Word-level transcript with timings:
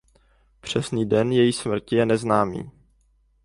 Přesný 0.61 1.09
den 1.09 1.31
její 1.31 1.53
smrti 1.53 1.95
je 1.95 2.05
neznámý. 2.05 2.71